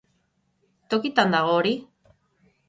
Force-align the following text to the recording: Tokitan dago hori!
Tokitan 0.93 1.37
dago 1.37 1.53
hori! 1.59 1.75